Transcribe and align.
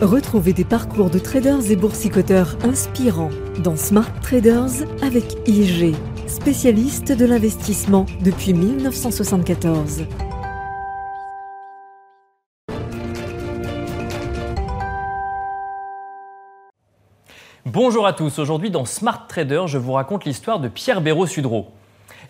Retrouvez 0.00 0.54
des 0.54 0.64
parcours 0.64 1.10
de 1.10 1.18
traders 1.18 1.70
et 1.70 1.76
boursicoteurs 1.76 2.56
inspirants 2.64 3.28
dans 3.62 3.76
Smart 3.76 4.10
Traders 4.22 4.86
avec 5.02 5.46
IG, 5.46 5.94
spécialiste 6.26 7.12
de 7.12 7.26
l'investissement 7.26 8.06
depuis 8.24 8.54
1974. 8.54 10.06
Bonjour 17.66 18.06
à 18.06 18.14
tous, 18.14 18.38
aujourd'hui 18.38 18.70
dans 18.70 18.86
Smart 18.86 19.26
Trader, 19.28 19.64
je 19.66 19.76
vous 19.76 19.92
raconte 19.92 20.24
l'histoire 20.24 20.60
de 20.60 20.68
Pierre 20.68 21.02
Béraud-Sudreau. 21.02 21.66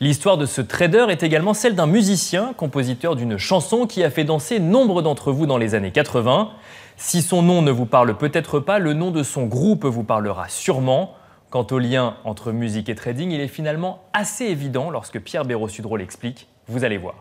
L'histoire 0.02 0.38
de 0.38 0.46
ce 0.46 0.62
trader 0.62 1.08
est 1.10 1.22
également 1.22 1.52
celle 1.52 1.74
d'un 1.74 1.86
musicien, 1.86 2.54
compositeur 2.54 3.16
d'une 3.16 3.36
chanson 3.36 3.86
qui 3.86 4.02
a 4.02 4.08
fait 4.08 4.24
danser 4.24 4.58
nombre 4.58 5.02
d'entre 5.02 5.30
vous 5.30 5.44
dans 5.44 5.58
les 5.58 5.74
années 5.74 5.90
80. 5.90 6.52
Si 6.96 7.20
son 7.20 7.42
nom 7.42 7.60
ne 7.60 7.70
vous 7.70 7.84
parle 7.84 8.16
peut-être 8.16 8.60
pas, 8.60 8.78
le 8.78 8.94
nom 8.94 9.10
de 9.10 9.22
son 9.22 9.44
groupe 9.44 9.84
vous 9.84 10.02
parlera 10.02 10.48
sûrement. 10.48 11.12
Quant 11.50 11.66
au 11.70 11.78
lien 11.78 12.16
entre 12.24 12.50
musique 12.50 12.88
et 12.88 12.94
trading, 12.94 13.30
il 13.30 13.42
est 13.42 13.48
finalement 13.48 14.02
assez 14.14 14.46
évident 14.46 14.88
lorsque 14.88 15.20
Pierre 15.20 15.44
Béraud-Sudreau 15.44 15.98
l'explique, 15.98 16.48
vous 16.66 16.84
allez 16.84 16.96
voir. 16.96 17.16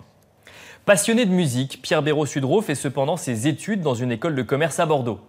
Passionné 0.86 1.26
de 1.26 1.32
musique, 1.32 1.82
Pierre 1.82 2.02
Béraud-Sudreau 2.02 2.62
fait 2.62 2.76
cependant 2.76 3.18
ses 3.18 3.50
études 3.50 3.82
dans 3.82 3.94
une 3.94 4.14
école 4.14 4.36
de 4.36 4.42
commerce 4.42 4.80
à 4.80 4.86
Bordeaux. 4.86 5.20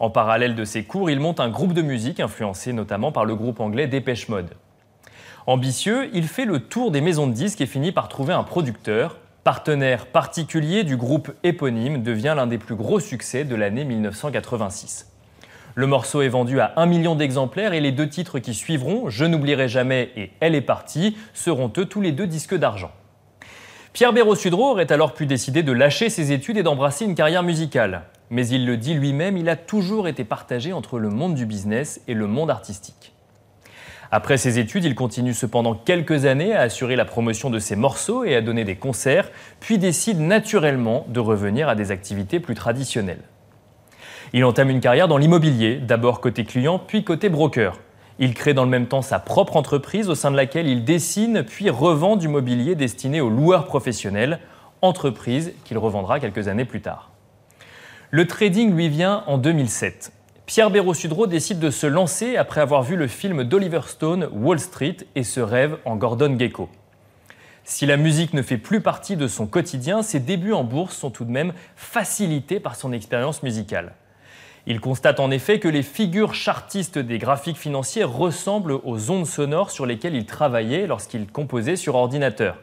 En 0.00 0.10
parallèle 0.10 0.56
de 0.56 0.64
ses 0.64 0.82
cours, 0.82 1.08
il 1.08 1.20
monte 1.20 1.38
un 1.38 1.50
groupe 1.50 1.72
de 1.72 1.82
musique 1.82 2.18
influencé 2.18 2.72
notamment 2.72 3.12
par 3.12 3.26
le 3.26 3.36
groupe 3.36 3.60
anglais 3.60 3.86
Dépêche 3.86 4.28
Mode. 4.28 4.50
Ambitieux, 5.46 6.10
il 6.12 6.28
fait 6.28 6.44
le 6.44 6.60
tour 6.60 6.90
des 6.90 7.00
maisons 7.00 7.26
de 7.26 7.32
disques 7.32 7.60
et 7.60 7.66
finit 7.66 7.92
par 7.92 8.08
trouver 8.08 8.34
un 8.34 8.42
producteur. 8.42 9.18
Partenaire 9.44 10.06
particulier 10.06 10.84
du 10.84 10.96
groupe 10.96 11.32
éponyme, 11.42 12.02
devient 12.02 12.34
l'un 12.36 12.46
des 12.46 12.58
plus 12.58 12.74
gros 12.74 13.00
succès 13.00 13.44
de 13.44 13.54
l'année 13.54 13.84
1986. 13.84 15.10
Le 15.74 15.86
morceau 15.86 16.20
est 16.20 16.28
vendu 16.28 16.60
à 16.60 16.72
un 16.76 16.86
million 16.86 17.14
d'exemplaires 17.14 17.72
et 17.72 17.80
les 17.80 17.92
deux 17.92 18.08
titres 18.08 18.38
qui 18.38 18.54
suivront, 18.54 19.08
Je 19.08 19.24
n'oublierai 19.24 19.68
jamais 19.68 20.10
et 20.16 20.30
Elle 20.40 20.54
est 20.54 20.60
partie, 20.60 21.16
seront 21.32 21.72
eux 21.78 21.86
tous 21.86 22.00
les 22.00 22.12
deux 22.12 22.26
disques 22.26 22.56
d'argent. 22.56 22.90
Pierre 23.92 24.12
Béraud-Sudreau 24.12 24.70
aurait 24.70 24.92
alors 24.92 25.14
pu 25.14 25.26
décider 25.26 25.62
de 25.62 25.72
lâcher 25.72 26.10
ses 26.10 26.32
études 26.32 26.58
et 26.58 26.62
d'embrasser 26.62 27.04
une 27.04 27.14
carrière 27.14 27.42
musicale 27.42 28.02
mais 28.30 28.46
il 28.46 28.64
le 28.64 28.76
dit 28.76 28.94
lui-même, 28.94 29.36
il 29.36 29.48
a 29.48 29.56
toujours 29.56 30.08
été 30.08 30.24
partagé 30.24 30.72
entre 30.72 30.98
le 30.98 31.10
monde 31.10 31.34
du 31.34 31.46
business 31.46 32.00
et 32.06 32.14
le 32.14 32.28
monde 32.28 32.50
artistique. 32.50 33.12
Après 34.12 34.38
ses 34.38 34.58
études, 34.58 34.84
il 34.84 34.96
continue 34.96 35.34
cependant 35.34 35.74
quelques 35.74 36.24
années 36.24 36.52
à 36.52 36.62
assurer 36.62 36.96
la 36.96 37.04
promotion 37.04 37.48
de 37.48 37.60
ses 37.60 37.76
morceaux 37.76 38.24
et 38.24 38.34
à 38.34 38.40
donner 38.40 38.64
des 38.64 38.74
concerts, 38.74 39.30
puis 39.60 39.78
décide 39.78 40.18
naturellement 40.18 41.06
de 41.08 41.20
revenir 41.20 41.68
à 41.68 41.76
des 41.76 41.92
activités 41.92 42.40
plus 42.40 42.56
traditionnelles. 42.56 43.22
Il 44.32 44.44
entame 44.44 44.70
une 44.70 44.80
carrière 44.80 45.06
dans 45.06 45.18
l'immobilier, 45.18 45.76
d'abord 45.76 46.20
côté 46.20 46.44
client, 46.44 46.78
puis 46.78 47.04
côté 47.04 47.28
broker. 47.28 47.78
Il 48.18 48.34
crée 48.34 48.52
dans 48.52 48.64
le 48.64 48.70
même 48.70 48.86
temps 48.86 49.02
sa 49.02 49.18
propre 49.18 49.56
entreprise 49.56 50.08
au 50.08 50.14
sein 50.14 50.30
de 50.30 50.36
laquelle 50.36 50.66
il 50.66 50.84
dessine 50.84 51.44
puis 51.44 51.70
revend 51.70 52.16
du 52.16 52.28
mobilier 52.28 52.74
destiné 52.74 53.20
aux 53.20 53.30
loueurs 53.30 53.64
professionnels, 53.64 54.40
entreprise 54.82 55.52
qu'il 55.64 55.78
revendra 55.78 56.20
quelques 56.20 56.48
années 56.48 56.64
plus 56.64 56.80
tard. 56.80 57.10
Le 58.10 58.26
trading 58.26 58.74
lui 58.74 58.88
vient 58.88 59.22
en 59.26 59.38
2007. 59.38 60.12
Pierre 60.50 60.70
Béraud-Sudreau 60.70 61.28
décide 61.28 61.60
de 61.60 61.70
se 61.70 61.86
lancer 61.86 62.36
après 62.36 62.60
avoir 62.60 62.82
vu 62.82 62.96
le 62.96 63.06
film 63.06 63.44
d'Oliver 63.44 63.82
Stone, 63.86 64.28
Wall 64.32 64.58
Street, 64.58 64.96
et 65.14 65.22
se 65.22 65.38
rêve 65.38 65.76
en 65.84 65.94
Gordon 65.94 66.36
Gecko. 66.36 66.68
Si 67.62 67.86
la 67.86 67.96
musique 67.96 68.34
ne 68.34 68.42
fait 68.42 68.56
plus 68.56 68.80
partie 68.80 69.16
de 69.16 69.28
son 69.28 69.46
quotidien, 69.46 70.02
ses 70.02 70.18
débuts 70.18 70.52
en 70.52 70.64
bourse 70.64 70.96
sont 70.96 71.10
tout 71.10 71.24
de 71.24 71.30
même 71.30 71.52
facilités 71.76 72.58
par 72.58 72.74
son 72.74 72.92
expérience 72.92 73.44
musicale. 73.44 73.92
Il 74.66 74.80
constate 74.80 75.20
en 75.20 75.30
effet 75.30 75.60
que 75.60 75.68
les 75.68 75.84
figures 75.84 76.34
chartistes 76.34 76.98
des 76.98 77.18
graphiques 77.18 77.56
financiers 77.56 78.02
ressemblent 78.02 78.80
aux 78.82 79.12
ondes 79.12 79.28
sonores 79.28 79.70
sur 79.70 79.86
lesquelles 79.86 80.16
il 80.16 80.26
travaillait 80.26 80.88
lorsqu'il 80.88 81.28
composait 81.28 81.76
sur 81.76 81.94
ordinateur. 81.94 82.56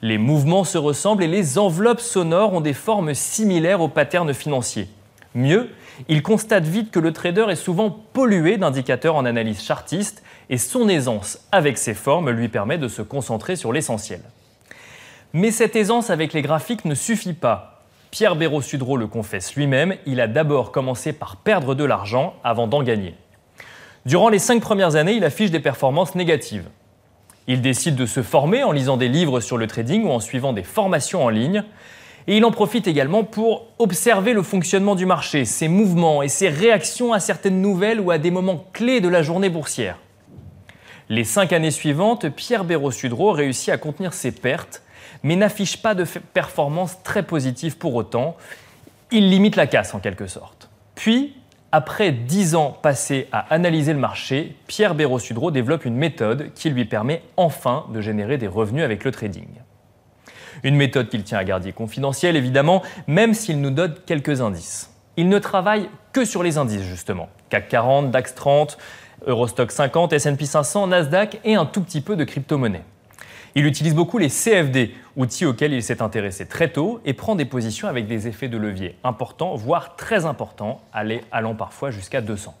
Les 0.00 0.18
mouvements 0.18 0.64
se 0.64 0.76
ressemblent 0.76 1.22
et 1.22 1.28
les 1.28 1.56
enveloppes 1.56 2.00
sonores 2.00 2.52
ont 2.52 2.60
des 2.60 2.74
formes 2.74 3.14
similaires 3.14 3.80
aux 3.80 3.86
patterns 3.86 4.34
financiers. 4.34 4.88
Mieux, 5.34 5.70
il 6.08 6.22
constate 6.22 6.64
vite 6.64 6.90
que 6.90 6.98
le 6.98 7.12
trader 7.12 7.46
est 7.48 7.56
souvent 7.56 7.90
pollué 7.90 8.58
d'indicateurs 8.58 9.16
en 9.16 9.24
analyse 9.24 9.62
chartiste 9.62 10.22
et 10.50 10.58
son 10.58 10.88
aisance 10.88 11.38
avec 11.52 11.78
ces 11.78 11.94
formes 11.94 12.30
lui 12.30 12.48
permet 12.48 12.78
de 12.78 12.88
se 12.88 13.02
concentrer 13.02 13.56
sur 13.56 13.72
l'essentiel. 13.72 14.20
Mais 15.32 15.50
cette 15.50 15.76
aisance 15.76 16.10
avec 16.10 16.34
les 16.34 16.42
graphiques 16.42 16.84
ne 16.84 16.94
suffit 16.94 17.32
pas. 17.32 17.82
Pierre 18.10 18.36
Béraud-Sudreau 18.36 18.98
le 18.98 19.06
confesse 19.06 19.56
lui-même, 19.56 19.96
il 20.04 20.20
a 20.20 20.26
d'abord 20.26 20.70
commencé 20.70 21.14
par 21.14 21.36
perdre 21.36 21.74
de 21.74 21.84
l'argent 21.84 22.34
avant 22.44 22.66
d'en 22.66 22.82
gagner. 22.82 23.14
Durant 24.04 24.28
les 24.28 24.38
cinq 24.38 24.60
premières 24.60 24.96
années, 24.96 25.14
il 25.14 25.24
affiche 25.24 25.50
des 25.50 25.60
performances 25.60 26.14
négatives. 26.14 26.68
Il 27.46 27.62
décide 27.62 27.96
de 27.96 28.04
se 28.04 28.22
former 28.22 28.62
en 28.62 28.72
lisant 28.72 28.98
des 28.98 29.08
livres 29.08 29.40
sur 29.40 29.56
le 29.56 29.66
trading 29.66 30.04
ou 30.04 30.10
en 30.10 30.20
suivant 30.20 30.52
des 30.52 30.62
formations 30.62 31.24
en 31.24 31.30
ligne. 31.30 31.64
Et 32.26 32.36
il 32.36 32.44
en 32.44 32.50
profite 32.50 32.86
également 32.86 33.24
pour 33.24 33.66
observer 33.78 34.32
le 34.32 34.42
fonctionnement 34.42 34.94
du 34.94 35.06
marché, 35.06 35.44
ses 35.44 35.68
mouvements 35.68 36.22
et 36.22 36.28
ses 36.28 36.48
réactions 36.48 37.12
à 37.12 37.20
certaines 37.20 37.60
nouvelles 37.60 38.00
ou 38.00 38.10
à 38.10 38.18
des 38.18 38.30
moments 38.30 38.64
clés 38.72 39.00
de 39.00 39.08
la 39.08 39.22
journée 39.22 39.48
boursière. 39.48 39.98
Les 41.08 41.24
cinq 41.24 41.52
années 41.52 41.72
suivantes, 41.72 42.28
Pierre 42.28 42.64
Béraud-Sudreau 42.64 43.32
réussit 43.32 43.70
à 43.70 43.76
contenir 43.76 44.14
ses 44.14 44.32
pertes, 44.32 44.82
mais 45.22 45.36
n'affiche 45.36 45.76
pas 45.76 45.94
de 45.94 46.04
performance 46.32 47.02
très 47.02 47.22
positive 47.22 47.76
pour 47.76 47.94
autant. 47.94 48.36
Il 49.10 49.28
limite 49.28 49.56
la 49.56 49.66
casse 49.66 49.94
en 49.94 49.98
quelque 49.98 50.26
sorte. 50.26 50.70
Puis, 50.94 51.34
après 51.72 52.12
dix 52.12 52.54
ans 52.54 52.76
passés 52.82 53.28
à 53.32 53.40
analyser 53.52 53.92
le 53.92 53.98
marché, 53.98 54.56
Pierre 54.66 54.94
Béraud-Sudreau 54.94 55.50
développe 55.50 55.84
une 55.84 55.96
méthode 55.96 56.52
qui 56.54 56.70
lui 56.70 56.84
permet 56.84 57.22
enfin 57.36 57.86
de 57.92 58.00
générer 58.00 58.38
des 58.38 58.46
revenus 58.46 58.84
avec 58.84 59.04
le 59.04 59.10
trading. 59.10 59.48
Une 60.62 60.76
méthode 60.76 61.08
qu'il 61.08 61.24
tient 61.24 61.38
à 61.38 61.44
garder 61.44 61.72
confidentielle 61.72 62.36
évidemment, 62.36 62.82
même 63.06 63.34
s'il 63.34 63.60
nous 63.60 63.70
donne 63.70 63.94
quelques 64.06 64.40
indices. 64.40 64.90
Il 65.16 65.28
ne 65.28 65.38
travaille 65.38 65.88
que 66.12 66.24
sur 66.24 66.42
les 66.42 66.58
indices 66.58 66.84
justement. 66.84 67.28
CAC 67.50 67.68
40, 67.68 68.10
DAX 68.10 68.34
30, 68.34 68.78
Eurostock 69.26 69.70
50, 69.70 70.12
S&P 70.12 70.44
500, 70.46 70.86
Nasdaq 70.88 71.40
et 71.44 71.54
un 71.54 71.66
tout 71.66 71.82
petit 71.82 72.00
peu 72.00 72.16
de 72.16 72.24
crypto-monnaie. 72.24 72.82
Il 73.54 73.66
utilise 73.66 73.94
beaucoup 73.94 74.16
les 74.16 74.30
CFD, 74.30 74.94
outils 75.16 75.44
auxquels 75.44 75.74
il 75.74 75.82
s'est 75.82 76.00
intéressé 76.00 76.46
très 76.46 76.68
tôt, 76.68 77.00
et 77.04 77.12
prend 77.12 77.34
des 77.34 77.44
positions 77.44 77.86
avec 77.86 78.06
des 78.06 78.26
effets 78.26 78.48
de 78.48 78.56
levier 78.56 78.96
importants, 79.04 79.54
voire 79.56 79.96
très 79.96 80.24
importants, 80.24 80.80
allant 81.30 81.54
parfois 81.54 81.90
jusqu'à 81.90 82.22
200. 82.22 82.54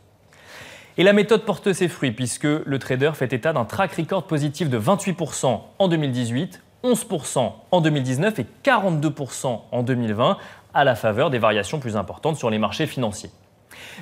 Et 0.98 1.02
la 1.02 1.14
méthode 1.14 1.46
porte 1.46 1.72
ses 1.72 1.88
fruits, 1.88 2.12
puisque 2.12 2.44
le 2.44 2.78
trader 2.78 3.12
fait 3.14 3.32
état 3.32 3.54
d'un 3.54 3.64
track 3.64 3.94
record 3.94 4.26
positif 4.26 4.68
de 4.68 4.78
28% 4.78 5.60
en 5.78 5.88
2018, 5.88 6.60
11% 6.84 7.52
en 7.70 7.80
2019 7.80 8.38
et 8.38 8.46
42% 8.64 9.60
en 9.70 9.82
2020, 9.82 10.36
à 10.74 10.84
la 10.84 10.94
faveur 10.94 11.30
des 11.30 11.38
variations 11.38 11.78
plus 11.78 11.96
importantes 11.96 12.36
sur 12.36 12.50
les 12.50 12.58
marchés 12.58 12.86
financiers. 12.86 13.30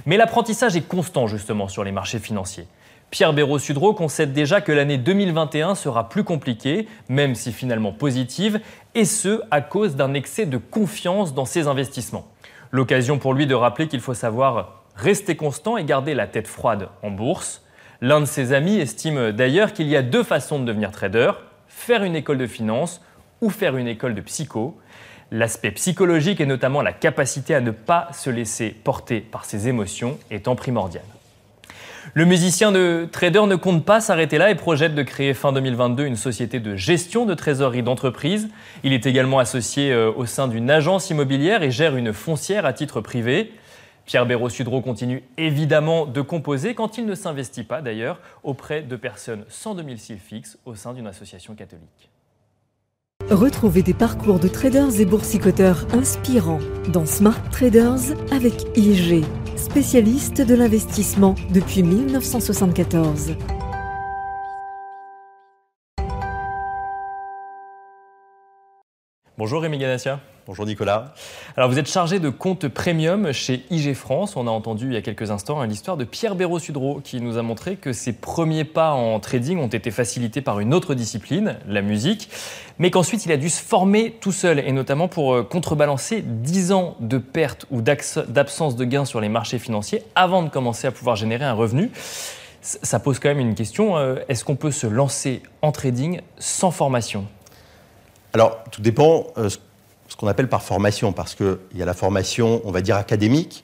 Mais 0.06 0.16
l'apprentissage 0.16 0.76
est 0.76 0.86
constant 0.86 1.26
justement 1.26 1.68
sur 1.68 1.84
les 1.84 1.92
marchés 1.92 2.18
financiers. 2.18 2.66
Pierre 3.10 3.32
Béraud-Sudreau 3.32 3.92
concède 3.92 4.32
déjà 4.32 4.60
que 4.60 4.70
l'année 4.70 4.98
2021 4.98 5.74
sera 5.74 6.08
plus 6.08 6.22
compliquée, 6.22 6.86
même 7.08 7.34
si 7.34 7.52
finalement 7.52 7.92
positive, 7.92 8.60
et 8.94 9.04
ce 9.04 9.40
à 9.50 9.60
cause 9.60 9.96
d'un 9.96 10.14
excès 10.14 10.46
de 10.46 10.58
confiance 10.58 11.34
dans 11.34 11.44
ses 11.44 11.66
investissements. 11.66 12.28
L'occasion 12.70 13.18
pour 13.18 13.34
lui 13.34 13.48
de 13.48 13.54
rappeler 13.54 13.88
qu'il 13.88 14.00
faut 14.00 14.14
savoir 14.14 14.84
rester 14.94 15.34
constant 15.34 15.76
et 15.76 15.84
garder 15.84 16.14
la 16.14 16.28
tête 16.28 16.46
froide 16.46 16.88
en 17.02 17.10
bourse. 17.10 17.64
L'un 18.00 18.20
de 18.20 18.26
ses 18.26 18.52
amis 18.52 18.78
estime 18.78 19.32
d'ailleurs 19.32 19.72
qu'il 19.72 19.88
y 19.88 19.96
a 19.96 20.02
deux 20.02 20.22
façons 20.22 20.60
de 20.60 20.64
devenir 20.64 20.92
trader, 20.92 21.32
faire 21.80 22.04
une 22.04 22.14
école 22.14 22.38
de 22.38 22.46
finance 22.46 23.00
ou 23.40 23.50
faire 23.50 23.76
une 23.76 23.88
école 23.88 24.14
de 24.14 24.20
psycho. 24.20 24.78
L'aspect 25.32 25.70
psychologique 25.70 26.40
et 26.40 26.46
notamment 26.46 26.82
la 26.82 26.92
capacité 26.92 27.54
à 27.54 27.60
ne 27.60 27.70
pas 27.70 28.08
se 28.12 28.30
laisser 28.30 28.70
porter 28.70 29.20
par 29.20 29.44
ses 29.44 29.68
émotions 29.68 30.18
étant 30.30 30.56
primordial. 30.56 31.04
Le 32.14 32.24
musicien 32.24 32.72
de 32.72 33.08
trader 33.10 33.46
ne 33.46 33.56
compte 33.56 33.84
pas 33.84 34.00
s'arrêter 34.00 34.38
là 34.38 34.50
et 34.50 34.54
projette 34.54 34.94
de 34.94 35.02
créer 35.02 35.32
fin 35.34 35.52
2022 35.52 36.04
une 36.04 36.16
société 36.16 36.58
de 36.58 36.74
gestion 36.74 37.24
de 37.24 37.34
trésorerie 37.34 37.82
d'entreprise. 37.82 38.48
Il 38.82 38.92
est 38.92 39.06
également 39.06 39.38
associé 39.38 39.92
euh, 39.92 40.10
au 40.16 40.26
sein 40.26 40.48
d'une 40.48 40.70
agence 40.70 41.10
immobilière 41.10 41.62
et 41.62 41.70
gère 41.70 41.96
une 41.96 42.12
foncière 42.12 42.66
à 42.66 42.72
titre 42.72 43.00
privé. 43.00 43.52
Pierre 44.10 44.26
Béraud-Sudreau 44.26 44.80
continue 44.80 45.22
évidemment 45.36 46.04
de 46.04 46.20
composer 46.20 46.74
quand 46.74 46.98
il 46.98 47.06
ne 47.06 47.14
s'investit 47.14 47.62
pas 47.62 47.80
d'ailleurs 47.80 48.18
auprès 48.42 48.82
de 48.82 48.96
personnes 48.96 49.44
sans 49.46 49.76
domicile 49.76 50.18
fixe 50.18 50.58
au 50.64 50.74
sein 50.74 50.94
d'une 50.94 51.06
association 51.06 51.54
catholique. 51.54 52.10
Retrouvez 53.30 53.84
des 53.84 53.94
parcours 53.94 54.40
de 54.40 54.48
traders 54.48 55.00
et 55.00 55.04
boursicoteurs 55.04 55.86
inspirants 55.94 56.58
dans 56.88 57.06
Smart 57.06 57.40
Traders 57.52 58.10
avec 58.32 58.76
IG 58.76 59.24
spécialiste 59.54 60.40
de 60.40 60.56
l'investissement 60.56 61.36
depuis 61.54 61.84
1974. 61.84 63.36
Bonjour 69.40 69.62
Rémi 69.62 69.78
Ganassia. 69.78 70.20
Bonjour 70.46 70.66
Nicolas. 70.66 71.14
Alors 71.56 71.70
vous 71.70 71.78
êtes 71.78 71.88
chargé 71.88 72.20
de 72.20 72.28
compte 72.28 72.68
premium 72.68 73.32
chez 73.32 73.64
IG 73.70 73.94
France. 73.94 74.36
On 74.36 74.46
a 74.46 74.50
entendu 74.50 74.88
il 74.88 74.92
y 74.92 74.96
a 74.98 75.00
quelques 75.00 75.30
instants 75.30 75.62
l'histoire 75.62 75.96
de 75.96 76.04
Pierre 76.04 76.34
Béraud-Sudreau 76.34 77.00
qui 77.02 77.22
nous 77.22 77.38
a 77.38 77.42
montré 77.42 77.76
que 77.76 77.94
ses 77.94 78.12
premiers 78.12 78.64
pas 78.64 78.90
en 78.90 79.18
trading 79.18 79.58
ont 79.58 79.68
été 79.68 79.90
facilités 79.90 80.42
par 80.42 80.60
une 80.60 80.74
autre 80.74 80.92
discipline, 80.92 81.56
la 81.66 81.80
musique, 81.80 82.28
mais 82.78 82.90
qu'ensuite 82.90 83.24
il 83.24 83.32
a 83.32 83.38
dû 83.38 83.48
se 83.48 83.62
former 83.62 84.10
tout 84.20 84.30
seul 84.30 84.58
et 84.58 84.72
notamment 84.72 85.08
pour 85.08 85.32
euh, 85.32 85.42
contrebalancer 85.42 86.20
10 86.20 86.72
ans 86.72 86.96
de 87.00 87.16
pertes 87.16 87.64
ou 87.70 87.80
d'absence 87.80 88.76
de 88.76 88.84
gains 88.84 89.06
sur 89.06 89.22
les 89.22 89.30
marchés 89.30 89.58
financiers 89.58 90.02
avant 90.16 90.42
de 90.42 90.50
commencer 90.50 90.86
à 90.86 90.92
pouvoir 90.92 91.16
générer 91.16 91.46
un 91.46 91.54
revenu. 91.54 91.90
Ça 92.60 92.98
pose 92.98 93.18
quand 93.18 93.30
même 93.30 93.40
une 93.40 93.54
question, 93.54 93.96
euh, 93.96 94.16
est-ce 94.28 94.44
qu'on 94.44 94.56
peut 94.56 94.70
se 94.70 94.86
lancer 94.86 95.42
en 95.62 95.72
trading 95.72 96.20
sans 96.38 96.70
formation? 96.70 97.26
Alors 98.32 98.62
tout 98.70 98.82
dépend 98.82 99.26
euh, 99.36 99.48
ce 100.10 100.16
qu'on 100.16 100.26
appelle 100.26 100.48
par 100.48 100.62
formation, 100.62 101.12
parce 101.12 101.34
qu'il 101.34 101.58
y 101.74 101.82
a 101.82 101.86
la 101.86 101.94
formation, 101.94 102.60
on 102.64 102.72
va 102.72 102.82
dire, 102.82 102.96
académique, 102.96 103.62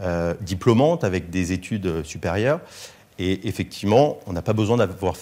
euh, 0.00 0.34
diplômante, 0.40 1.04
avec 1.04 1.30
des 1.30 1.52
études 1.52 2.04
supérieures. 2.04 2.60
Et 3.18 3.48
effectivement, 3.48 4.18
on 4.26 4.32
n'a 4.32 4.42
pas 4.42 4.52
besoin 4.52 4.76
d'avoir 4.76 5.14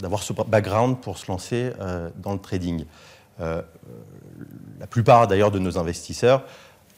d'avoir 0.00 0.22
ce 0.22 0.32
background 0.32 1.00
pour 1.00 1.18
se 1.18 1.30
lancer 1.30 1.70
euh, 1.80 2.08
dans 2.16 2.32
le 2.32 2.40
trading. 2.40 2.86
Euh, 3.40 3.62
la 4.80 4.86
plupart 4.86 5.28
d'ailleurs 5.28 5.52
de 5.52 5.58
nos 5.58 5.78
investisseurs, 5.78 6.42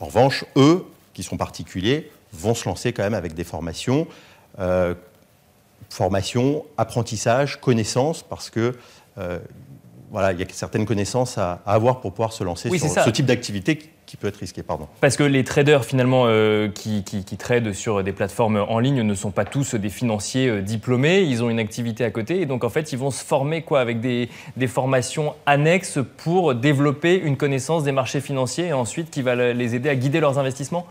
en 0.01 0.07
revanche, 0.07 0.45
eux, 0.57 0.87
qui 1.13 1.23
sont 1.23 1.37
particuliers, 1.37 2.11
vont 2.33 2.55
se 2.55 2.69
lancer 2.69 2.93
quand 2.93 3.03
même 3.03 3.15
avec 3.15 3.35
des 3.35 3.45
formations, 3.45 4.07
formation, 5.91 6.65
apprentissage, 6.77 7.61
connaissances, 7.61 8.23
parce 8.23 8.51
que 8.51 8.75
voilà, 10.11 10.33
il 10.33 10.41
y 10.41 10.43
a 10.43 10.47
certaines 10.51 10.87
connaissances 10.87 11.39
à, 11.39 11.61
avoir 11.67 12.01
pour 12.01 12.13
pouvoir 12.13 12.33
se 12.33 12.45
lancer 12.45 12.71
sur 12.79 12.89
ce 12.89 13.11
type 13.11 13.27
d'activité 13.27 13.79
qui 14.07 14.17
peut 14.17 14.29
être 14.29 14.37
risqué. 14.37 14.63
Pardon. 14.63 14.89
Parce 15.03 15.17
que 15.17 15.23
les 15.23 15.45
traders 15.45 15.85
finalement 15.85 16.25
euh, 16.27 16.69
qui, 16.69 17.05
qui, 17.05 17.37
tradent 17.37 17.73
sur 17.73 18.03
des 18.03 18.13
plateformes 18.13 18.65
en 18.69 18.79
ligne 18.79 19.03
ne 19.03 19.15
sont 19.15 19.31
pas 19.31 19.45
tous 19.45 19.75
des 19.75 19.91
financiers 19.91 20.49
euh, 20.49 20.63
diplômés, 20.63 21.21
ils 21.21 21.45
ont 21.45 21.51
une 21.51 21.59
activité 21.59 22.05
à 22.05 22.11
côté 22.11 22.41
et 22.41 22.47
donc 22.47 22.65
en 22.65 22.71
fait 22.71 22.93
ils 22.93 22.99
vont 22.99 23.11
se 23.11 23.23
former 23.23 23.63
quoi, 23.63 23.81
avec 23.81 24.01
des, 24.01 24.31
des, 24.57 24.67
formations 24.67 25.35
annexes 25.45 25.99
pour 26.17 26.55
développer 26.55 27.17
une 27.17 27.37
connaissance 27.37 27.85
des 27.85 27.93
marchés 27.93 28.23
financiers 28.23 28.69
et 28.69 28.73
ensuite 28.73 29.11
qui 29.11 29.21
va 29.21 29.35
les 29.35 29.75
aider 29.75 29.91
à 29.91 29.95
guider 29.95 30.21
leurs 30.21 30.39
investissements 30.39 30.87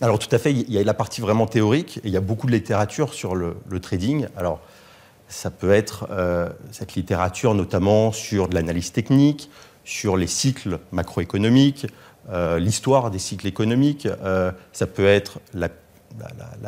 alors 0.00 0.18
tout 0.18 0.34
à 0.34 0.38
fait, 0.38 0.52
il 0.52 0.72
y 0.72 0.78
a 0.78 0.82
la 0.82 0.94
partie 0.94 1.20
vraiment 1.20 1.46
théorique 1.46 1.98
et 1.98 2.08
il 2.08 2.10
y 2.10 2.16
a 2.16 2.20
beaucoup 2.20 2.48
de 2.48 2.52
littérature 2.52 3.14
sur 3.14 3.36
le, 3.36 3.56
le 3.68 3.78
trading. 3.78 4.26
Alors 4.36 4.58
ça 5.32 5.50
peut 5.50 5.72
être 5.72 6.06
euh, 6.10 6.50
cette 6.72 6.94
littérature 6.94 7.54
notamment 7.54 8.12
sur 8.12 8.48
de 8.48 8.54
l'analyse 8.54 8.92
technique, 8.92 9.50
sur 9.82 10.16
les 10.16 10.26
cycles 10.26 10.78
macroéconomiques, 10.92 11.86
euh, 12.30 12.58
l'histoire 12.58 13.10
des 13.10 13.18
cycles 13.18 13.46
économiques, 13.46 14.06
euh, 14.06 14.52
ça 14.72 14.86
peut 14.86 15.06
être 15.06 15.40
la, 15.54 15.70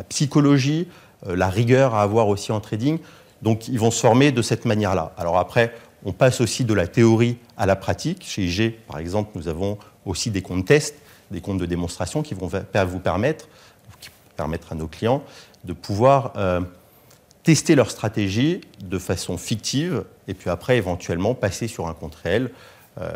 psychologie, 0.09 0.89
la 1.27 1.49
rigueur 1.49 1.95
à 1.95 2.03
avoir 2.03 2.29
aussi 2.29 2.53
en 2.53 2.61
trading. 2.61 2.99
Donc 3.43 3.69
ils 3.69 3.79
vont 3.79 3.91
se 3.91 4.01
former 4.01 4.33
de 4.33 4.41
cette 4.41 4.65
manière-là. 4.65 5.13
Alors 5.19 5.39
après, 5.39 5.75
on 6.07 6.13
passe 6.13 6.41
aussi 6.41 6.65
de 6.65 6.73
la 6.73 6.87
théorie 6.87 7.37
à 7.59 7.67
la 7.67 7.77
pratique. 7.77 8.25
Chez 8.25 8.45
IG, 8.45 8.75
par 8.89 8.99
exemple, 8.99 9.33
nous 9.35 9.47
avons 9.47 9.79
aussi 10.07 10.31
des 10.31 10.41
comptes 10.41 10.65
tests, 10.65 10.97
des 11.31 11.43
comptes 11.43 11.59
de 11.59 11.67
démonstration 11.67 12.23
qui 12.23 12.33
vont 12.33 12.49
vous 12.49 12.99
permettre, 12.99 13.47
qui 14.01 14.09
permettre 14.37 14.73
à 14.73 14.75
nos 14.75 14.89
clients 14.89 15.23
de 15.65 15.75
pouvoir 15.75 16.33
tester 17.45 17.75
leur 17.75 17.91
stratégie 17.91 18.63
de 18.83 18.99
façon 18.99 19.39
fictive 19.39 20.05
et 20.27 20.35
puis 20.35 20.51
après 20.51 20.77
éventuellement 20.77 21.35
passer 21.35 21.69
sur 21.69 21.87
un 21.87 21.95
compte 21.95 22.17
réel 22.17 22.51
euh, 23.01 23.13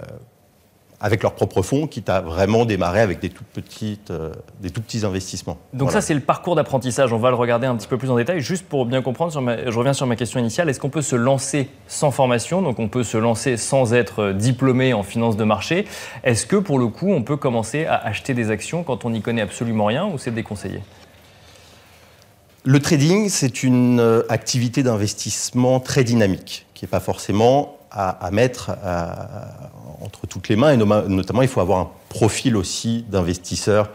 avec 1.00 1.22
leurs 1.22 1.34
propres 1.34 1.62
fonds, 1.62 1.86
quitte 1.86 2.08
à 2.08 2.20
vraiment 2.20 2.64
démarrer 2.64 3.00
avec 3.00 3.20
des 3.20 3.28
petites, 3.28 4.10
euh, 4.10 4.32
des 4.60 4.70
tout 4.70 4.80
petits 4.80 5.06
investissements. 5.06 5.56
Donc 5.72 5.92
ça, 5.92 6.00
c'est 6.00 6.14
le 6.14 6.20
parcours 6.20 6.56
d'apprentissage. 6.56 7.12
On 7.12 7.19
va 7.19 7.30
le 7.30 7.36
regarder 7.36 7.69
un 7.69 7.76
petit 7.76 7.86
peu 7.86 7.98
plus 7.98 8.10
en 8.10 8.16
détail. 8.16 8.40
Juste 8.40 8.66
pour 8.66 8.84
bien 8.84 9.00
comprendre, 9.00 9.32
je 9.32 9.78
reviens 9.78 9.92
sur 9.92 10.06
ma 10.06 10.16
question 10.16 10.40
initiale. 10.40 10.69
Est-ce 10.69 10.80
qu'on 10.80 10.90
peut 10.90 11.02
se 11.02 11.14
lancer 11.14 11.69
sans 11.86 12.10
formation? 12.10 12.62
Donc 12.62 12.80
on 12.80 12.88
peut 12.88 13.04
se 13.04 13.16
lancer 13.16 13.56
sans 13.56 13.94
être 13.94 14.32
diplômé 14.32 14.92
en 14.92 15.04
finance 15.04 15.36
de 15.36 15.44
marché. 15.44 15.86
Est-ce 16.25 16.46
que 16.46 16.56
pour 16.56 16.80
le 16.80 16.88
coup, 16.88 17.12
on 17.12 17.22
peut 17.22 17.36
commencer 17.36 17.84
à 17.84 17.94
acheter 17.94 18.34
des 18.34 18.50
actions 18.50 18.82
quand 18.82 19.04
on 19.04 19.10
n'y 19.10 19.22
connaît 19.22 19.42
absolument 19.42 19.84
rien 19.84 20.04
ou 20.06 20.19
c'est 20.19 20.32
déconseillé? 20.32 20.80
Le 22.69 22.81
trading, 22.81 23.31
c'est 23.31 23.62
une 23.62 23.99
euh, 23.99 24.23
activité 24.29 24.82
d'investissement 24.82 25.81
très 25.81 26.05
dynamique, 26.05 26.67
qui 26.75 26.85
n'est 26.85 26.91
pas 26.91 27.00
forcément 27.00 27.79
à, 27.91 28.29
mettre 28.31 28.73
euh, 28.85 29.06
entre 30.03 30.26
toutes 30.26 30.50
les 30.50 30.56
mains. 30.56 30.75
Et 30.75 30.76
notamment, 30.76 31.41
il 31.41 31.49
faut 31.49 31.62
avoir 31.62 31.79
un 31.79 31.91
profil 32.11 32.59
aussi 32.59 33.06
d'investisseur 33.09 33.88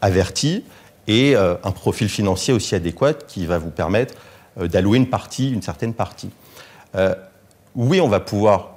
averti 0.00 0.64
et 1.06 1.36
euh, 1.36 1.56
un 1.64 1.70
profil 1.70 2.08
financier 2.08 2.54
aussi 2.54 2.74
adéquat 2.74 3.12
qui 3.12 3.44
va 3.44 3.58
vous 3.58 3.68
permettre 3.68 4.14
d'allouer 4.56 4.96
une 4.96 5.10
partie, 5.10 5.50
une 5.50 5.60
certaine 5.60 5.92
partie. 5.92 6.30
oui, 7.74 8.00
on 8.00 8.08
va 8.08 8.20
pouvoir, 8.20 8.76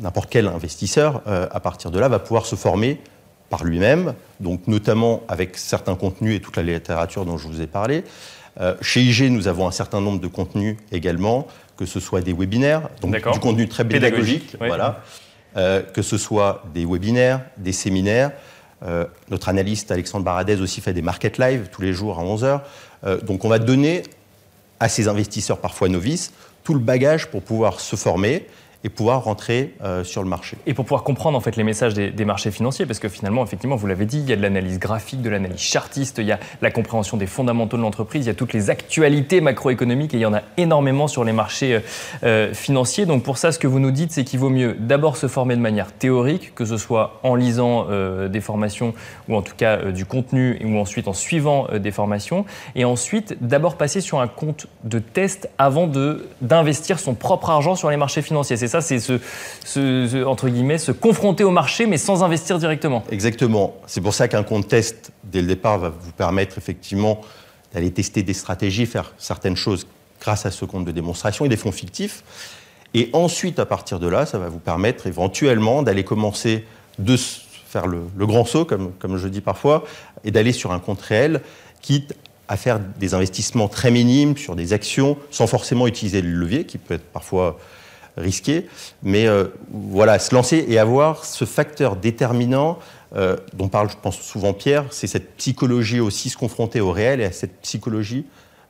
n'importe 0.00 0.28
quel 0.28 0.48
investisseur, 0.48 1.22
à 1.26 1.60
partir 1.60 1.92
de 1.92 2.00
là, 2.00 2.08
va 2.08 2.18
pouvoir 2.18 2.46
se 2.46 2.56
former 2.56 3.00
par 3.48 3.62
lui-même, 3.62 4.14
donc 4.40 4.66
notamment 4.66 5.22
avec 5.28 5.58
certains 5.58 5.94
contenus 5.94 6.36
et 6.36 6.40
toute 6.40 6.56
la 6.56 6.62
littérature 6.62 7.26
dont 7.26 7.36
je 7.36 7.46
vous 7.46 7.60
ai 7.60 7.66
parlé, 7.66 8.02
chez 8.80 9.02
IG, 9.02 9.30
nous 9.30 9.48
avons 9.48 9.66
un 9.66 9.72
certain 9.72 10.00
nombre 10.00 10.20
de 10.20 10.26
contenus 10.26 10.76
également, 10.90 11.46
que 11.76 11.86
ce 11.86 12.00
soit 12.00 12.20
des 12.20 12.32
webinaires, 12.32 12.88
donc 13.00 13.14
du 13.14 13.40
contenu 13.40 13.68
très 13.68 13.84
pédagogique, 13.84 14.56
voilà, 14.58 15.00
euh, 15.56 15.82
que 15.82 16.02
ce 16.02 16.18
soit 16.18 16.64
des 16.74 16.84
webinaires, 16.84 17.40
des 17.56 17.72
séminaires. 17.72 18.32
Euh, 18.84 19.06
notre 19.30 19.48
analyste 19.48 19.90
Alexandre 19.90 20.24
Baradez 20.24 20.60
aussi 20.60 20.80
fait 20.80 20.92
des 20.92 21.02
market 21.02 21.38
live 21.38 21.68
tous 21.70 21.82
les 21.82 21.92
jours 21.92 22.18
à 22.18 22.24
11h. 22.24 22.60
donc 23.24 23.44
on 23.44 23.48
va 23.48 23.58
donner 23.58 24.02
à 24.80 24.88
ces 24.88 25.08
investisseurs 25.08 25.58
parfois 25.58 25.88
novices 25.88 26.32
tout 26.64 26.74
le 26.74 26.80
bagage 26.80 27.28
pour 27.28 27.42
pouvoir 27.42 27.80
se 27.80 27.96
former 27.96 28.46
et 28.84 28.88
pouvoir 28.88 29.24
rentrer 29.24 29.74
euh, 29.82 30.02
sur 30.02 30.22
le 30.22 30.28
marché. 30.28 30.56
Et 30.66 30.74
pour 30.74 30.84
pouvoir 30.84 31.04
comprendre 31.04 31.38
en 31.38 31.40
fait 31.40 31.56
les 31.56 31.62
messages 31.62 31.94
des, 31.94 32.24
marchés 32.24 32.50
financiers, 32.50 32.86
parce 32.86 32.98
que 32.98 33.08
finalement, 33.08 33.44
effectivement, 33.44 33.76
vous 33.76 33.86
l'avez 33.86 34.06
dit, 34.06 34.18
il 34.18 34.28
y 34.28 34.32
a 34.32 34.36
de 34.36 34.42
l'analyse 34.42 34.78
graphique, 34.78 35.22
de 35.22 35.30
l'analyse 35.30 35.60
chartiste, 35.60 36.18
il 36.18 36.26
y 36.26 36.32
a 36.32 36.40
la 36.60 36.70
compréhension 36.70 37.16
des 37.16 37.26
fondamentaux 37.26 37.76
de 37.76 37.82
l'entreprise, 37.82 38.24
il 38.24 38.28
y 38.28 38.30
a 38.30 38.34
toutes 38.34 38.52
les 38.52 38.70
actualités 38.70 39.40
macroéconomiques 39.40 40.14
et 40.14 40.18
il 40.18 40.20
y 40.20 40.26
en 40.26 40.34
a 40.34 40.42
énormément 40.56 41.06
sur 41.06 41.24
les 41.24 41.32
marchés 41.32 41.74
euh, 41.74 41.80
euh, 42.24 42.54
financiers. 42.54 43.06
Donc 43.06 43.22
pour 43.22 43.38
ça, 43.38 43.52
ce 43.52 43.58
que 43.58 43.66
vous 43.66 43.78
nous 43.78 43.90
dites, 43.90 44.12
c'est 44.12 44.24
qu'il 44.24 44.40
vaut 44.40 44.50
mieux 44.50 44.76
d'abord 44.78 45.16
se 45.16 45.28
former 45.28 45.56
de 45.56 45.60
manière 45.60 45.92
théorique, 45.92 46.54
que 46.54 46.64
ce 46.64 46.76
soit 46.76 47.20
en 47.22 47.34
lisant 47.34 47.86
des 48.28 48.40
formations 48.40 48.94
ou 49.28 49.36
en 49.36 49.42
tout 49.42 49.54
cas 49.56 49.76
du 49.90 50.04
contenu, 50.04 50.58
ou 50.64 50.78
ensuite 50.78 51.08
en 51.08 51.12
suivant 51.12 51.66
des 51.78 51.90
formations, 51.90 52.44
et 52.74 52.84
ensuite 52.84 53.36
d'abord 53.40 53.76
passer 53.76 54.00
sur 54.00 54.20
un 54.20 54.28
compte 54.28 54.66
de 54.84 54.98
test 54.98 55.48
avant 55.58 55.88
d'investir 56.40 56.98
son 56.98 57.14
propre 57.14 57.50
argent 57.50 57.74
sur 57.74 57.90
les 57.90 57.96
marchés 57.96 58.22
financiers. 58.22 58.56
C'est 58.56 58.71
ça, 58.72 58.80
c'est 58.80 58.98
se, 58.98 60.24
entre 60.24 60.48
guillemets, 60.48 60.78
se 60.78 60.92
confronter 60.92 61.44
au 61.44 61.50
marché, 61.50 61.86
mais 61.86 61.98
sans 61.98 62.24
investir 62.24 62.58
directement. 62.58 63.04
Exactement. 63.10 63.76
C'est 63.86 64.00
pour 64.00 64.14
ça 64.14 64.28
qu'un 64.28 64.42
compte 64.42 64.68
test, 64.68 65.12
dès 65.24 65.42
le 65.42 65.46
départ, 65.46 65.78
va 65.78 65.90
vous 65.90 66.12
permettre 66.12 66.56
effectivement 66.56 67.20
d'aller 67.74 67.90
tester 67.90 68.22
des 68.22 68.34
stratégies, 68.34 68.86
faire 68.86 69.12
certaines 69.18 69.56
choses 69.56 69.86
grâce 70.20 70.46
à 70.46 70.50
ce 70.50 70.64
compte 70.64 70.84
de 70.84 70.92
démonstration 70.92 71.44
et 71.44 71.48
des 71.48 71.56
fonds 71.56 71.72
fictifs. 71.72 72.24
Et 72.94 73.10
ensuite, 73.12 73.58
à 73.58 73.66
partir 73.66 73.98
de 73.98 74.06
là, 74.06 74.24
ça 74.24 74.38
va 74.38 74.48
vous 74.48 74.58
permettre 74.58 75.06
éventuellement 75.06 75.82
d'aller 75.82 76.04
commencer 76.04 76.64
de 76.98 77.16
faire 77.16 77.86
le, 77.86 78.04
grand 78.26 78.44
saut, 78.44 78.64
comme, 78.64 78.92
comme 78.98 79.16
je 79.16 79.28
dis 79.28 79.40
parfois, 79.40 79.84
et 80.24 80.30
d'aller 80.30 80.52
sur 80.52 80.72
un 80.72 80.78
compte 80.78 81.00
réel, 81.02 81.42
quitte 81.80 82.14
à 82.48 82.56
faire 82.56 82.78
des 82.78 83.14
investissements 83.14 83.68
très 83.68 83.90
minimes 83.90 84.36
sur 84.36 84.56
des 84.56 84.72
actions, 84.72 85.16
sans 85.30 85.46
forcément 85.46 85.86
utiliser 85.86 86.22
le 86.22 86.30
levier, 86.30 86.64
qui 86.64 86.78
peut 86.78 86.94
être 86.94 87.06
parfois 87.12 87.58
risqué. 88.16 88.66
Mais 89.02 89.26
euh, 89.26 89.44
voilà, 89.70 90.18
se 90.18 90.34
lancer 90.34 90.64
et 90.68 90.78
avoir 90.78 91.24
ce 91.24 91.44
facteur 91.44 91.96
déterminant 91.96 92.78
euh, 93.16 93.36
dont 93.54 93.68
parle, 93.68 93.90
je 93.90 93.96
pense, 94.00 94.20
souvent 94.20 94.52
Pierre, 94.52 94.84
c'est 94.90 95.06
cette 95.06 95.36
psychologie 95.36 96.00
aussi, 96.00 96.30
se 96.30 96.36
confronter 96.36 96.80
au 96.80 96.92
réel 96.92 97.20
et 97.20 97.24
à 97.24 97.32
cette 97.32 97.60
psychologie 97.60 98.24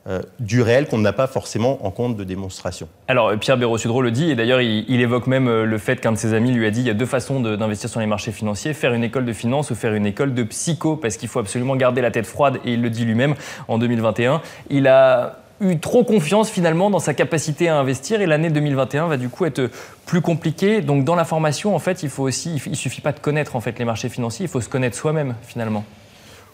euh, 0.09 0.21
du 0.41 0.63
réel 0.63 0.89
qu'on 0.89 0.99
n'a 0.99 1.13
pas 1.13 1.29
forcément 1.29 1.87
en 1.87 1.93
compte 1.93 2.17
de 2.17 2.25
démonstration. 2.25 2.89
Alors 3.07 3.39
Pierre 3.39 3.57
Béraud-Sudreau 3.57 4.03
le 4.03 4.11
dit, 4.11 4.33
et 4.33 4.35
d'ailleurs 4.35 4.61
il, 4.61 5.01
évoque 5.01 5.29
même 5.29 5.63
le 5.63 5.79
fait 5.79 6.01
qu'un 6.01 6.11
de 6.11 6.17
ses 6.17 6.35
amis 6.35 6.51
lui 6.51 6.67
a 6.67 6.73
dit 6.73 6.81
il 6.81 6.87
y 6.89 6.91
a 6.91 6.95
deux 6.95 7.07
façons 7.07 7.39
d'investir 7.39 7.89
sur 7.89 8.01
les 8.01 8.07
marchés 8.07 8.33
financiers, 8.33 8.75
faire 8.75 8.95
une 8.95 9.05
école 9.05 9.25
de 9.25 9.33
finance 9.33 9.71
ou 9.71 9.77
faire 9.77 9.95
une 9.95 10.07
école 10.07 10.35
de 10.35 10.43
psycho, 10.43 10.97
parce 10.97 11.17
qu'il 11.17 11.29
faut 11.29 11.39
absolument 11.39 11.77
garder 11.77 12.01
la 12.01 12.11
tête 12.11 12.27
froide, 12.27 12.59
et 12.65 12.73
il 12.73 12.83
le 12.83 12.91
dit 12.91 13.05
lui-même 13.05 13.37
en 13.69 13.79
2021. 13.79 14.43
Il 14.71 14.89
a 14.89 15.42
eu 15.63 15.79
trop 15.79 16.05
confiance 16.05 16.51
finalement 16.51 16.91
dans 16.91 16.99
sa 16.99 17.15
capacité 17.15 17.69
à 17.69 17.79
investir 17.79 18.21
et 18.21 18.27
l'année 18.27 18.51
2021 18.51 19.07
va 19.07 19.17
du 19.17 19.29
coup 19.29 19.45
être 19.45 19.71
plus 20.07 20.21
compliquée. 20.21 20.81
Donc 20.81 21.05
dans 21.05 21.15
la 21.15 21.25
formation, 21.25 21.75
en 21.75 21.79
fait, 21.79 22.03
il 22.03 22.09
faut 22.09 22.25
aussi, 22.25 22.61
il 22.67 22.77
suffit 22.77 23.01
pas 23.01 23.13
de 23.13 23.21
connaître 23.21 23.57
en 23.57 23.61
fait 23.61 23.79
les 23.79 23.85
marchés 23.85 24.09
financiers, 24.09 24.47
il 24.47 24.49
faut 24.49 24.61
se 24.61 24.69
connaître 24.69 24.97
soi-même 24.97 25.35
finalement. 25.43 25.85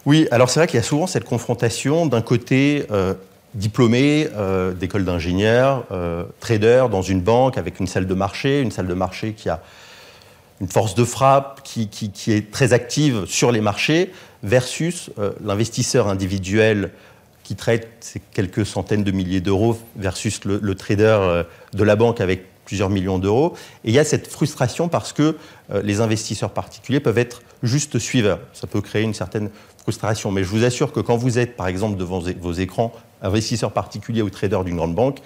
Oui, 0.05 0.27
alors 0.31 0.49
c'est 0.49 0.59
vrai 0.59 0.67
qu'il 0.67 0.77
y 0.77 0.81
a 0.81 0.83
souvent 0.83 1.07
cette 1.07 1.25
confrontation 1.25 2.05
d'un 2.05 2.21
côté 2.21 2.85
euh, 2.91 3.13
diplômé 3.53 4.27
euh, 4.35 4.73
d'école 4.73 5.03
d'ingénieur, 5.03 5.85
euh, 5.91 6.23
trader 6.39 6.85
dans 6.89 7.01
une 7.01 7.21
banque 7.21 7.57
avec 7.57 7.79
une 7.79 7.87
salle 7.87 8.07
de 8.07 8.13
marché, 8.13 8.61
une 8.61 8.71
salle 8.71 8.87
de 8.87 8.93
marché 8.93 9.33
qui 9.33 9.49
a 9.49 9.61
une 10.61 10.67
force 10.67 10.93
de 10.93 11.05
frappe 11.05 11.61
qui, 11.63 11.87
qui, 11.87 12.33
est 12.33 12.51
très 12.51 12.73
active 12.73 13.25
sur 13.25 13.51
les 13.51 13.61
marchés 13.61 14.11
versus 14.43 15.09
l'investisseur 15.41 16.09
individuel 16.09 16.91
qui 17.49 17.55
traite 17.55 17.89
ces 17.99 18.19
quelques 18.19 18.63
centaines 18.63 19.03
de 19.03 19.09
milliers 19.09 19.41
d'euros 19.41 19.75
versus 19.95 20.45
le, 20.45 20.75
trader 20.75 21.45
de 21.73 21.83
la 21.83 21.95
banque 21.95 22.21
avec 22.21 22.45
plusieurs 22.63 22.91
millions 22.91 23.17
d'euros. 23.17 23.55
Et 23.83 23.89
il 23.89 23.95
y 23.95 23.97
a 23.97 24.03
cette 24.03 24.27
frustration 24.27 24.87
parce 24.87 25.13
que 25.13 25.35
les 25.81 25.99
investisseurs 25.99 26.51
particuliers 26.51 26.99
peuvent 26.99 27.17
être 27.17 27.41
juste 27.63 27.97
suiveurs. 27.97 28.39
Ça 28.53 28.67
peut 28.67 28.81
créer 28.81 29.01
une 29.01 29.15
certaine 29.15 29.49
frustration. 29.81 30.29
Mais 30.29 30.43
je 30.43 30.49
vous 30.49 30.63
assure 30.63 30.91
que 30.91 30.99
quand 30.99 31.17
vous 31.17 31.39
êtes, 31.39 31.55
par 31.55 31.65
exemple, 31.65 31.97
devant 31.97 32.21
vos 32.39 32.53
écrans, 32.53 32.93
investisseur 33.23 33.71
particulier 33.71 34.21
ou 34.21 34.29
trader 34.29 34.59
d'une 34.63 34.75
grande 34.75 34.93
banque, 34.93 35.21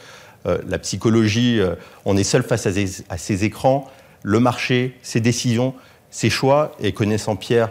euh, 0.46 0.60
la 0.65 0.80
psychologie, 0.80 1.60
euh, 1.60 1.75
on 2.06 2.15
est 2.15 2.24
seul 2.24 2.44
face 2.44 2.65
à, 2.65 3.18
ces 3.18 3.44
écrans, 3.44 3.92
le 4.24 4.39
marché, 4.39 4.98
ses 5.01 5.20
décisions, 5.20 5.74
ses 6.12 6.30
choix, 6.30 6.72
et 6.80 6.94
connaissant 6.94 7.36
Pierre, 7.36 7.70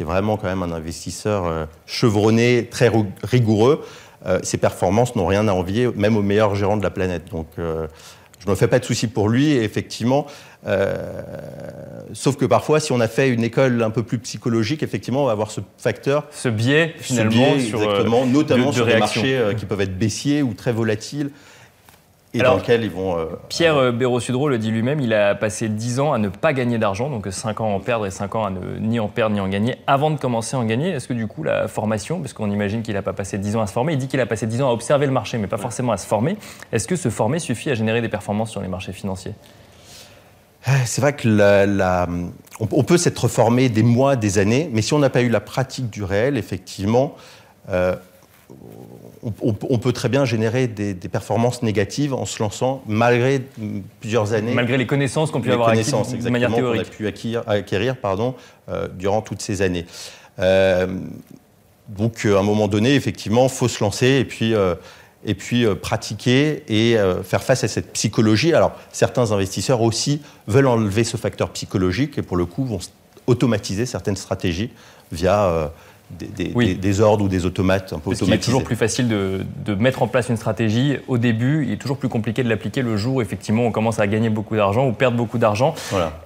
qui 0.00 0.04
est 0.04 0.06
vraiment 0.06 0.38
quand 0.38 0.46
même 0.46 0.62
un 0.62 0.72
investisseur 0.72 1.44
euh, 1.44 1.66
chevronné, 1.84 2.68
très 2.70 2.90
rigoureux, 3.22 3.84
ses 4.42 4.56
performances 4.56 5.14
n'ont 5.14 5.26
rien 5.26 5.46
à 5.46 5.52
envier, 5.52 5.90
même 5.94 6.16
aux 6.16 6.22
meilleurs 6.22 6.54
gérants 6.54 6.78
de 6.78 6.82
la 6.82 6.90
planète. 6.90 7.30
Donc, 7.30 7.48
je 7.56 8.46
ne 8.46 8.50
me 8.50 8.54
fais 8.54 8.66
pas 8.66 8.78
de 8.78 8.84
soucis 8.84 9.08
pour 9.08 9.30
lui, 9.30 9.52
effectivement, 9.52 10.26
sauf 12.12 12.36
que 12.36 12.44
parfois, 12.44 12.80
si 12.80 12.92
on 12.92 13.00
a 13.00 13.08
fait 13.08 13.30
une 13.30 13.44
école 13.44 13.82
un 13.82 13.88
peu 13.88 14.02
plus 14.02 14.18
psychologique, 14.18 14.82
effectivement, 14.82 15.22
on 15.22 15.26
va 15.26 15.32
avoir 15.32 15.50
ce 15.50 15.62
facteur. 15.78 16.26
Ce 16.32 16.50
biais, 16.50 16.94
finalement, 16.98 17.58
sur, 17.58 17.82
exactement, 17.82 18.26
notamment 18.26 18.72
sur 18.72 18.84
des 18.84 18.98
marchés 18.98 19.40
qui 19.58 19.64
peuvent 19.64 19.80
être 19.80 19.98
baissiers 19.98 20.42
ou 20.42 20.52
très 20.52 20.72
volatiles 20.72 21.30
et 22.32 22.38
dans 22.38 22.56
lequel 22.56 22.84
ils 22.84 22.90
vont. 22.90 23.18
Euh, 23.18 23.26
Pierre 23.48 23.76
euh, 23.76 23.92
Béraud-Sudreau 23.92 24.48
le 24.48 24.58
dit 24.58 24.70
lui-même, 24.70 25.00
il 25.00 25.12
a 25.12 25.34
passé 25.34 25.68
10 25.68 26.00
ans 26.00 26.12
à 26.12 26.18
ne 26.18 26.28
pas 26.28 26.52
gagner 26.52 26.78
d'argent, 26.78 27.10
donc 27.10 27.26
5 27.28 27.60
ans 27.60 27.72
à 27.72 27.74
en 27.74 27.80
perdre 27.80 28.06
et 28.06 28.10
5 28.10 28.34
ans 28.36 28.44
à 28.44 28.50
ne 28.50 28.78
ni 28.78 29.00
en 29.00 29.08
perdre 29.08 29.34
ni 29.34 29.40
en 29.40 29.48
gagner, 29.48 29.76
avant 29.86 30.10
de 30.10 30.18
commencer 30.18 30.56
à 30.56 30.60
en 30.60 30.64
gagner. 30.64 30.90
Est-ce 30.90 31.08
que 31.08 31.12
du 31.12 31.26
coup, 31.26 31.42
la 31.42 31.66
formation, 31.66 32.20
parce 32.20 32.32
qu'on 32.32 32.50
imagine 32.50 32.82
qu'il 32.82 32.94
n'a 32.94 33.02
pas 33.02 33.12
passé 33.12 33.38
10 33.38 33.56
ans 33.56 33.62
à 33.62 33.66
se 33.66 33.72
former, 33.72 33.94
il 33.94 33.98
dit 33.98 34.06
qu'il 34.06 34.20
a 34.20 34.26
passé 34.26 34.46
10 34.46 34.62
ans 34.62 34.70
à 34.70 34.72
observer 34.72 35.06
le 35.06 35.12
marché, 35.12 35.38
mais 35.38 35.48
pas 35.48 35.58
forcément 35.58 35.92
à 35.92 35.96
se 35.96 36.06
former. 36.06 36.36
Est-ce 36.72 36.86
que 36.86 36.96
se 36.96 37.08
former 37.08 37.40
suffit 37.40 37.70
à 37.70 37.74
générer 37.74 38.00
des 38.00 38.08
performances 38.08 38.50
sur 38.50 38.60
les 38.60 38.68
marchés 38.68 38.92
financiers? 38.92 39.34
Ah, 40.66 40.84
c'est 40.84 41.00
vrai 41.00 41.14
que 41.14 41.26
la, 41.26 42.06
on, 42.60 42.84
peut 42.84 42.98
s'être 42.98 43.28
formé 43.28 43.70
des 43.70 43.82
mois, 43.82 44.14
des 44.14 44.38
années, 44.38 44.68
mais 44.72 44.82
si 44.82 44.92
on 44.92 44.98
n'a 44.98 45.08
pas 45.08 45.22
eu 45.22 45.30
la 45.30 45.40
pratique 45.40 45.88
du 45.88 46.04
réel, 46.04 46.36
effectivement, 46.36 47.16
euh, 47.70 47.96
on, 49.42 49.78
peut 49.78 49.92
très 49.92 50.08
bien 50.08 50.24
générer 50.24 50.66
des, 50.66 50.94
performances 50.94 51.62
négatives 51.62 52.14
en 52.14 52.24
se 52.24 52.42
lançant 52.42 52.82
malgré 52.86 53.42
plusieurs 54.00 54.32
années. 54.32 54.54
Malgré 54.54 54.78
les 54.78 54.86
connaissances 54.86 55.30
qu'on 55.30 55.40
peut 55.40 55.52
avoir 55.52 55.70
acquises 55.70 55.92
de 55.92 56.30
manière 56.30 56.52
théorique. 56.54 56.82
a 56.82 56.84
pu 56.84 57.06
acquérir, 57.06 57.42
acquérir 57.46 57.96
pardon, 57.96 58.34
euh, 58.68 58.88
durant 58.88 59.20
toutes 59.20 59.42
ces 59.42 59.62
années. 59.62 59.86
Euh, 60.38 60.86
donc, 61.88 62.24
à 62.24 62.38
un 62.38 62.42
moment 62.42 62.68
donné, 62.68 62.94
effectivement, 62.94 63.44
il 63.44 63.50
faut 63.50 63.68
se 63.68 63.82
lancer 63.82 64.06
et 64.06 64.24
puis, 64.24 64.54
euh, 64.54 64.74
et 65.24 65.34
puis 65.34 65.66
pratiquer 65.82 66.62
et 66.68 66.96
faire 67.24 67.42
face 67.42 67.64
à 67.64 67.68
cette 67.68 67.92
psychologie. 67.92 68.54
Alors, 68.54 68.72
certains 68.90 69.32
investisseurs 69.32 69.82
aussi 69.82 70.22
veulent 70.46 70.68
enlever 70.68 71.04
ce 71.04 71.16
facteur 71.18 71.50
psychologique 71.50 72.16
et 72.16 72.22
pour 72.22 72.38
le 72.38 72.46
coup 72.46 72.64
vont 72.64 72.78
automatiser 73.26 73.84
certaines 73.84 74.16
stratégies 74.16 74.70
via 75.12 75.72
des, 76.18 77.00
ordres 77.00 77.24
ou 77.24 77.28
des 77.28 77.46
automates 77.46 77.92
un 77.92 77.98
peu 77.98 78.10
automatisés. 78.10 78.30
Il 78.30 78.34
est 78.34 78.38
toujours 78.38 78.64
plus 78.64 78.76
facile 78.76 79.08
de, 79.08 79.74
mettre 79.74 80.02
en 80.02 80.08
place 80.08 80.28
une 80.28 80.36
stratégie. 80.36 80.96
Au 81.08 81.18
début, 81.18 81.64
il 81.64 81.72
est 81.72 81.76
toujours 81.76 81.96
plus 81.96 82.08
compliqué 82.08 82.42
de 82.42 82.48
l'appliquer. 82.48 82.82
Le 82.82 82.96
jour 82.96 83.16
où 83.16 83.22
effectivement 83.22 83.64
on 83.64 83.72
commence 83.72 83.98
à 83.98 84.06
gagner 84.06 84.30
beaucoup 84.30 84.56
d'argent 84.56 84.86
ou 84.86 84.92
perdre 84.92 85.16
beaucoup 85.16 85.38
d'argent. 85.38 85.74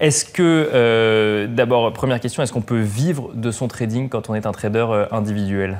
Est-ce 0.00 0.24
que, 0.24 0.70
euh, 0.72 1.46
d'abord, 1.46 1.92
première 1.92 2.20
question, 2.20 2.42
est-ce 2.42 2.52
qu'on 2.52 2.62
peut 2.62 2.80
vivre 2.80 3.30
de 3.34 3.50
son 3.50 3.68
trading 3.68 4.08
quand 4.08 4.30
on 4.30 4.34
est 4.34 4.46
un 4.46 4.52
trader 4.52 4.86
euh, 4.88 5.06
individuel? 5.12 5.78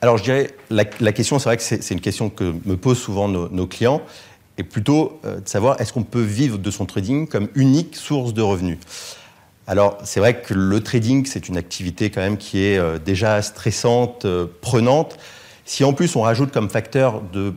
Alors 0.00 0.18
je 0.18 0.24
dirais, 0.24 0.50
la, 0.70 0.84
question, 0.84 1.38
c'est 1.38 1.48
vrai 1.48 1.56
que 1.56 1.62
c'est 1.62 1.90
une 1.90 2.00
question 2.00 2.28
que 2.28 2.54
me 2.66 2.76
posent 2.76 2.98
souvent 2.98 3.26
nos, 3.28 3.66
clients, 3.66 4.02
et 4.58 4.62
plutôt 4.62 5.18
euh, 5.24 5.40
de 5.40 5.48
savoir 5.48 5.80
est-ce 5.80 5.94
qu'on 5.94 6.02
peut 6.02 6.20
vivre 6.20 6.58
de 6.58 6.70
son 6.70 6.84
trading 6.84 7.26
comme 7.26 7.48
unique 7.54 7.96
source 7.96 8.34
de 8.34 8.42
revenus? 8.42 8.78
Alors, 9.66 9.98
c'est 10.04 10.20
vrai 10.20 10.40
que 10.40 10.52
le 10.52 10.82
trading, 10.82 11.24
c'est 11.24 11.48
une 11.48 11.56
activité 11.56 12.10
quand 12.10 12.20
même 12.20 12.36
qui 12.36 12.64
est 12.64 12.78
euh, 12.78 12.98
déjà 12.98 13.40
stressante, 13.40 14.26
euh, 14.26 14.46
prenante. 14.60 15.16
Si 15.64 15.84
en 15.84 15.94
plus 15.94 16.16
on 16.16 16.20
rajoute 16.20 16.52
comme 16.52 16.68
facteur 16.68 17.22
de, 17.32 17.54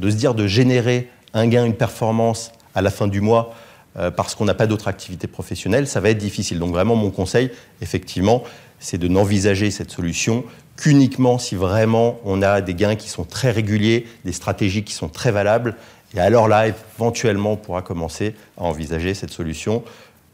se 0.00 0.14
dire 0.14 0.34
de 0.34 0.46
générer 0.46 1.08
un 1.32 1.48
gain, 1.48 1.64
une 1.64 1.74
performance 1.74 2.52
à 2.76 2.82
la 2.82 2.90
fin 2.90 3.08
du 3.08 3.20
mois, 3.20 3.52
euh, 3.96 4.12
parce 4.12 4.36
qu'on 4.36 4.44
n'a 4.44 4.54
pas 4.54 4.68
d'autre 4.68 4.86
activité 4.86 5.26
professionnelle, 5.26 5.88
ça 5.88 6.00
va 6.00 6.10
être 6.10 6.18
difficile. 6.18 6.60
Donc 6.60 6.72
vraiment, 6.72 6.94
mon 6.94 7.10
conseil, 7.10 7.50
effectivement, 7.80 8.44
c'est 8.78 8.98
de 8.98 9.08
n'envisager 9.08 9.72
cette 9.72 9.90
solution 9.90 10.44
qu'uniquement 10.76 11.38
si 11.38 11.56
vraiment 11.56 12.20
on 12.24 12.42
a 12.42 12.60
des 12.60 12.74
gains 12.74 12.96
qui 12.96 13.08
sont 13.08 13.24
très 13.24 13.50
réguliers, 13.50 14.06
des 14.24 14.32
stratégies 14.32 14.84
qui 14.84 14.92
sont 14.92 15.08
très 15.08 15.32
valables. 15.32 15.74
Et 16.14 16.20
alors 16.20 16.46
là, 16.46 16.68
éventuellement, 16.68 17.52
on 17.52 17.56
pourra 17.56 17.82
commencer 17.82 18.36
à 18.56 18.64
envisager 18.64 19.14
cette 19.14 19.30
solution. 19.30 19.82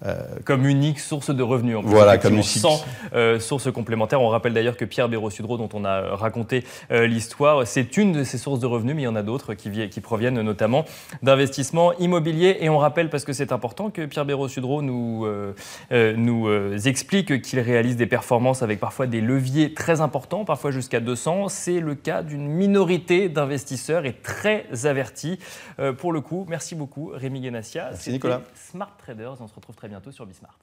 Euh, 0.07 0.23
comme 0.47 0.64
unique 0.64 0.99
source 0.99 1.28
de 1.28 1.42
revenus. 1.42 1.76
En 1.76 1.83
voilà, 1.83 2.16
comme 2.16 2.42
sans 2.42 2.83
euh, 3.12 3.38
source 3.38 3.71
complémentaire. 3.71 4.23
On 4.23 4.28
rappelle 4.28 4.54
d'ailleurs 4.54 4.78
que 4.78 4.87
Pierre 4.87 5.11
Béraud-Sudreau, 5.11 5.59
dont 5.59 5.69
on 5.75 5.85
a 5.85 6.16
raconté 6.16 6.64
euh, 6.90 7.07
l'histoire, 7.07 7.66
c'est 7.66 7.99
une 7.99 8.12
de 8.12 8.25
ses 8.25 8.38
sources 8.38 8.61
de 8.61 8.66
revenus, 8.66 8.97
mais 8.97 9.02
il 9.02 9.04
y 9.04 9.09
en 9.09 9.16
a 9.16 9.23
d'autres 9.23 9.52
qui, 9.52 9.88
qui, 9.90 10.00
proviennent 10.00 10.40
notamment 10.40 10.87
d'investissements 11.23 11.92
immobiliers. 11.99 12.57
Et 12.61 12.71
on 12.71 12.78
rappelle, 12.78 13.11
parce 13.11 13.26
que 13.26 13.35
c'est 13.35 13.52
important, 13.52 13.90
que 13.90 14.07
Pierre 14.07 14.25
Béraud-Sudreau 14.25 14.80
nous, 14.80 15.26
nous 15.90 16.88
explique 16.88 17.42
qu'il 17.42 17.61
réalise 17.61 17.97
des 17.97 18.07
performances 18.07 18.62
avec 18.62 18.80
parfois 18.80 19.07
des 19.07 19.21
leviers 19.21 19.75
très 19.75 20.00
importants, 20.00 20.47
parfois 20.47 20.71
jusqu'à 20.71 21.00
200. 21.00 21.49
C'est 21.49 21.80
le 21.80 21.95
cas 21.95 22.23
d'une 22.23 22.49
minorité 22.49 23.28
d'investisseurs 23.28 24.07
et 24.07 24.14
très 24.14 24.66
avertis. 24.87 25.38
pour 25.99 26.12
le 26.12 26.23
coup, 26.23 26.47
merci 26.49 26.75
beaucoup 26.75 27.11
Rémi 27.14 27.40
Guénassia. 27.40 27.88
Merci 27.90 28.12
Nicolas. 28.12 28.40
Smart 28.54 28.97
Traders, 28.97 29.37
on 29.40 29.47
se 29.47 29.54
retrouve 29.54 29.76
très 29.76 29.89
bientôt 29.90 30.12
sur 30.12 30.25
Bismart. 30.25 30.59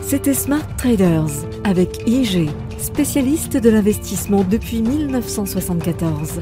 C'était 0.00 0.34
Smart 0.34 0.64
Traders 0.76 1.44
avec 1.64 2.06
IG, 2.06 2.48
spécialiste 2.78 3.56
de 3.56 3.68
l'investissement 3.68 4.44
depuis 4.44 4.80
1974. 4.80 6.40